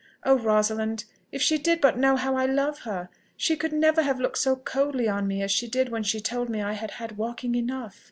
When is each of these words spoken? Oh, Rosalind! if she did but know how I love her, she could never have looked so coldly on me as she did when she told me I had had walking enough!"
Oh, 0.23 0.35
Rosalind! 0.35 1.05
if 1.31 1.43
she 1.43 1.59
did 1.59 1.79
but 1.79 1.95
know 1.95 2.15
how 2.15 2.35
I 2.35 2.47
love 2.47 2.79
her, 2.79 3.09
she 3.37 3.55
could 3.55 3.71
never 3.71 4.01
have 4.01 4.19
looked 4.19 4.39
so 4.39 4.55
coldly 4.55 5.07
on 5.07 5.27
me 5.27 5.43
as 5.43 5.51
she 5.51 5.67
did 5.67 5.89
when 5.89 6.01
she 6.01 6.19
told 6.19 6.49
me 6.49 6.59
I 6.59 6.73
had 6.73 6.89
had 6.89 7.17
walking 7.17 7.53
enough!" 7.53 7.99